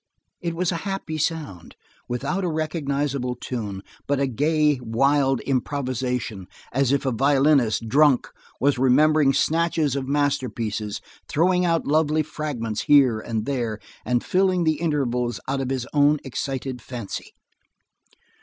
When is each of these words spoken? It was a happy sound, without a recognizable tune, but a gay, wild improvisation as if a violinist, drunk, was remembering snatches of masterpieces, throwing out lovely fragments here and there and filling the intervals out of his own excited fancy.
It 0.41 0.55
was 0.55 0.71
a 0.71 0.77
happy 0.89 1.19
sound, 1.19 1.75
without 2.09 2.43
a 2.43 2.49
recognizable 2.49 3.35
tune, 3.35 3.83
but 4.07 4.19
a 4.19 4.25
gay, 4.25 4.79
wild 4.81 5.41
improvisation 5.41 6.47
as 6.73 6.91
if 6.91 7.05
a 7.05 7.11
violinist, 7.11 7.87
drunk, 7.87 8.27
was 8.59 8.79
remembering 8.79 9.31
snatches 9.31 9.95
of 9.95 10.07
masterpieces, 10.07 11.01
throwing 11.29 11.65
out 11.65 11.85
lovely 11.85 12.23
fragments 12.23 12.81
here 12.85 13.19
and 13.19 13.45
there 13.45 13.77
and 14.03 14.23
filling 14.25 14.63
the 14.63 14.81
intervals 14.81 15.39
out 15.47 15.61
of 15.61 15.69
his 15.69 15.87
own 15.93 16.17
excited 16.23 16.81
fancy. 16.81 17.35